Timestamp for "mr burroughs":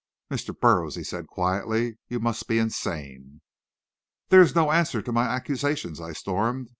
0.31-0.95